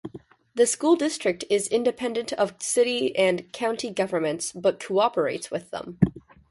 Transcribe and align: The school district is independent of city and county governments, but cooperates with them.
The 0.55 0.65
school 0.65 0.95
district 0.95 1.45
is 1.47 1.67
independent 1.67 2.33
of 2.33 2.59
city 2.59 3.15
and 3.15 3.53
county 3.53 3.91
governments, 3.91 4.51
but 4.51 4.79
cooperates 4.79 5.51
with 5.51 5.69
them. 5.69 5.99